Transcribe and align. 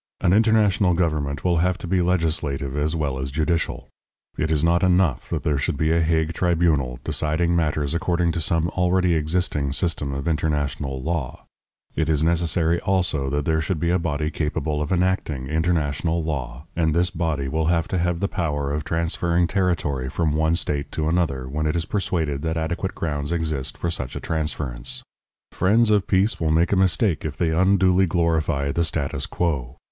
An 0.19 0.33
international 0.33 0.95
government 0.95 1.43
will 1.43 1.57
have 1.57 1.77
to 1.77 1.85
be 1.87 2.01
legislative 2.01 2.75
as 2.75 2.95
well 2.95 3.19
as 3.19 3.29
judicial. 3.29 3.87
It 4.35 4.49
is 4.49 4.63
not 4.63 4.81
enough 4.81 5.29
that 5.29 5.43
there 5.43 5.59
should 5.59 5.77
be 5.77 5.91
a 5.91 6.01
Hague 6.01 6.33
tribunal, 6.33 6.97
deciding 7.03 7.55
matters 7.55 7.93
according 7.93 8.31
to 8.31 8.41
some 8.41 8.69
already 8.69 9.13
existing 9.13 9.73
system 9.73 10.11
of 10.11 10.27
international 10.27 11.03
law; 11.03 11.45
it 11.95 12.09
is 12.09 12.23
necessary 12.23 12.79
also 12.79 13.29
that 13.29 13.45
there 13.45 13.61
should 13.61 13.79
be 13.79 13.91
a 13.91 13.99
body 13.99 14.31
capable 14.31 14.81
of 14.81 14.91
enacting 14.91 15.45
international 15.45 16.23
law, 16.23 16.65
and 16.75 16.95
this 16.95 17.11
body 17.11 17.47
will 17.47 17.67
have 17.67 17.87
to 17.89 17.99
have 17.99 18.21
the 18.21 18.27
power 18.27 18.73
of 18.73 18.83
transferring 18.83 19.45
territory 19.45 20.09
from 20.09 20.33
one 20.33 20.55
state 20.55 20.91
to 20.93 21.09
another, 21.09 21.47
when 21.47 21.67
it 21.67 21.75
is 21.75 21.85
persuaded 21.85 22.41
that 22.41 22.57
adequate 22.57 22.95
grounds 22.95 23.31
exist 23.31 23.77
for 23.77 23.91
such 23.91 24.15
a 24.15 24.19
transference. 24.19 25.03
Friends 25.51 25.91
of 25.91 26.07
peace 26.07 26.39
will 26.39 26.49
make 26.49 26.71
a 26.71 26.75
mistake 26.75 27.23
if 27.23 27.37
they 27.37 27.51
unduly 27.51 28.07
glorify 28.07 28.71
the 28.71 28.83
status 28.83 29.27
quo. 29.27 29.77